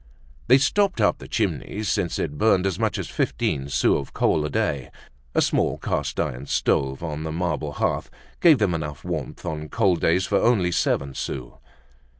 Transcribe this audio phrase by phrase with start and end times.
[0.47, 4.43] They stopped up the chimney since it burned as much as fifteen sous of coal
[4.43, 4.89] a day.
[5.35, 8.09] A small cast iron stove on the marble hearth
[8.39, 11.51] gave them enough warmth on cold days for only seven sous.